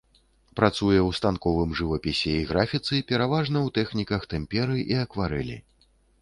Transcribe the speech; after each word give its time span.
Працуе 0.59 0.95
ў 0.99 1.09
станковым 1.19 1.75
жывапісе 1.81 2.33
і 2.37 2.47
графіцы, 2.53 2.95
пераважна 3.13 3.57
ў 3.67 3.75
тэхніках 3.77 4.27
тэмперы 4.33 4.77
і 4.95 4.99
акварэлі. 5.05 5.57